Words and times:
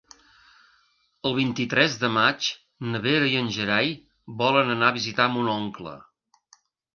El 1.29 1.35
vint-i-tres 1.39 1.97
de 2.03 2.09
maig 2.15 2.47
na 2.93 3.01
Vera 3.03 3.27
i 3.33 3.37
en 3.43 3.51
Gerai 3.59 3.93
volen 4.41 4.73
anar 4.79 4.89
a 4.91 4.97
visitar 4.97 5.29
mon 5.37 5.53
oncle. 5.59 5.95